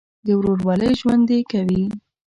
[0.25, 1.83] د ورورولۍ ژوند دې کوي.